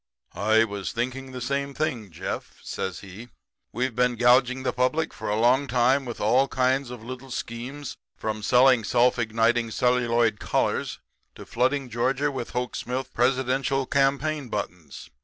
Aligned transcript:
"'I 0.33 0.63
was 0.63 0.91
thinking 0.93 1.31
the 1.31 1.39
same 1.39 1.75
thing, 1.75 2.09
Jeff,' 2.09 2.55
says 2.63 3.01
he. 3.01 3.29
'We've 3.71 3.95
been 3.95 4.15
gouging 4.15 4.63
the 4.63 4.73
public 4.73 5.13
for 5.13 5.29
a 5.29 5.39
long 5.39 5.67
time 5.67 6.05
with 6.05 6.19
all 6.19 6.47
kinds 6.47 6.89
of 6.89 7.03
little 7.03 7.29
schemes 7.29 7.95
from 8.17 8.41
selling 8.41 8.83
self 8.83 9.19
igniting 9.19 9.69
celluloid 9.69 10.39
collars 10.39 10.99
to 11.35 11.45
flooding 11.45 11.87
Georgia 11.87 12.31
with 12.31 12.49
Hoke 12.49 12.75
Smith 12.75 13.13
presidential 13.13 13.85
campaign 13.85 14.49
buttons. 14.49 15.11